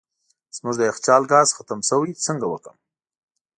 زموږ 0.55 0.75
د 0.77 0.81
یخچال 0.89 1.23
ګاز 1.31 1.49
ختم 1.57 1.79
سوی 1.89 2.09
څنګه 2.25 2.45
وکم 2.49 2.75